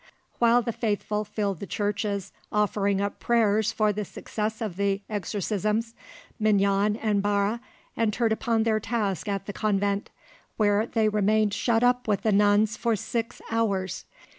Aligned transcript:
While 0.39 0.63
the 0.63 0.71
faithful 0.71 1.23
filled 1.23 1.59
the 1.59 1.67
churches 1.67 2.33
offering 2.51 2.99
up 2.99 3.19
prayers 3.19 3.71
for 3.71 3.93
the 3.93 4.03
success 4.03 4.59
of 4.59 4.75
the 4.75 4.99
exorcisms, 5.07 5.93
Mignon 6.39 6.95
and 6.95 7.21
Barre 7.21 7.59
entered 7.95 8.31
upon 8.31 8.63
their 8.63 8.79
task 8.79 9.27
at 9.27 9.45
the 9.45 9.53
convent, 9.53 10.09
where 10.57 10.87
they 10.87 11.07
remained 11.07 11.53
shut 11.53 11.83
up 11.83 12.07
with 12.07 12.23
the 12.23 12.31
nuns 12.31 12.75
for 12.77 12.95
six 12.95 13.43
hours. 13.51 14.05